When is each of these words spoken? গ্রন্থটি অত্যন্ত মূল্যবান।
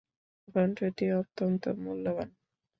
গ্রন্থটি 0.47 1.05
অত্যন্ত 1.13 1.63
মূল্যবান। 1.83 2.29